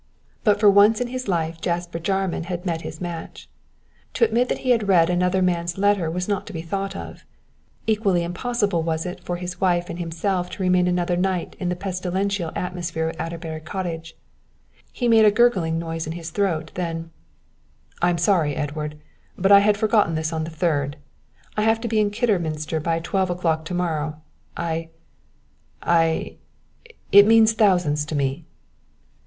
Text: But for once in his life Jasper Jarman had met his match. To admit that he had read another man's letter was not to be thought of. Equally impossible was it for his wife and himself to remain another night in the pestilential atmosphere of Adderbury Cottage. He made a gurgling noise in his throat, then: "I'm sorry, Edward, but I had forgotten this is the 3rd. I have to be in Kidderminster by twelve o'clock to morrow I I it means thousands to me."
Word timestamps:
But 0.43 0.59
for 0.59 0.67
once 0.67 0.99
in 0.99 1.09
his 1.09 1.27
life 1.27 1.61
Jasper 1.61 1.99
Jarman 1.99 2.45
had 2.45 2.65
met 2.65 2.81
his 2.81 2.99
match. 2.99 3.47
To 4.15 4.25
admit 4.25 4.49
that 4.49 4.57
he 4.65 4.71
had 4.71 4.87
read 4.87 5.11
another 5.11 5.43
man's 5.43 5.77
letter 5.77 6.09
was 6.09 6.27
not 6.27 6.47
to 6.47 6.53
be 6.53 6.63
thought 6.63 6.95
of. 6.95 7.23
Equally 7.85 8.23
impossible 8.23 8.81
was 8.81 9.05
it 9.05 9.19
for 9.23 9.35
his 9.35 9.61
wife 9.61 9.91
and 9.91 9.99
himself 9.99 10.49
to 10.49 10.63
remain 10.63 10.87
another 10.87 11.15
night 11.15 11.55
in 11.59 11.69
the 11.69 11.75
pestilential 11.75 12.51
atmosphere 12.55 13.09
of 13.09 13.15
Adderbury 13.17 13.59
Cottage. 13.63 14.15
He 14.91 15.07
made 15.07 15.23
a 15.23 15.29
gurgling 15.29 15.77
noise 15.77 16.07
in 16.07 16.13
his 16.13 16.31
throat, 16.31 16.71
then: 16.73 17.11
"I'm 18.01 18.17
sorry, 18.17 18.55
Edward, 18.55 18.97
but 19.37 19.51
I 19.51 19.59
had 19.59 19.77
forgotten 19.77 20.15
this 20.15 20.33
is 20.33 20.43
the 20.43 20.49
3rd. 20.49 20.95
I 21.55 21.61
have 21.61 21.79
to 21.79 21.87
be 21.87 21.99
in 21.99 22.09
Kidderminster 22.09 22.79
by 22.79 22.97
twelve 23.01 23.29
o'clock 23.29 23.65
to 23.65 23.75
morrow 23.75 24.19
I 24.57 24.89
I 25.83 26.37
it 27.11 27.27
means 27.27 27.53
thousands 27.53 28.03
to 28.07 28.15
me." 28.15 28.45